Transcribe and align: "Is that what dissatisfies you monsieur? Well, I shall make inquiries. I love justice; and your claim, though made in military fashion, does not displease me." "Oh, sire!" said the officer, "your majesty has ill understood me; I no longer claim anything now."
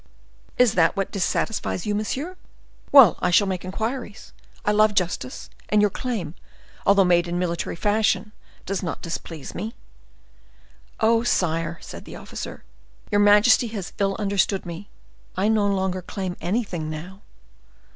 "Is 0.57 0.73
that 0.73 0.97
what 0.97 1.11
dissatisfies 1.11 1.85
you 1.85 1.93
monsieur? 1.93 2.35
Well, 2.91 3.17
I 3.19 3.29
shall 3.29 3.45
make 3.45 3.63
inquiries. 3.63 4.33
I 4.65 4.71
love 4.71 4.95
justice; 4.95 5.47
and 5.69 5.79
your 5.79 5.91
claim, 5.91 6.33
though 6.87 7.05
made 7.05 7.27
in 7.27 7.37
military 7.37 7.75
fashion, 7.75 8.31
does 8.65 8.81
not 8.81 9.03
displease 9.03 9.53
me." 9.53 9.75
"Oh, 11.01 11.21
sire!" 11.21 11.77
said 11.81 12.05
the 12.05 12.15
officer, 12.15 12.63
"your 13.11 13.21
majesty 13.21 13.67
has 13.77 13.93
ill 13.99 14.15
understood 14.17 14.65
me; 14.65 14.89
I 15.37 15.47
no 15.49 15.67
longer 15.67 16.01
claim 16.01 16.35
anything 16.41 16.89
now." 16.89 17.21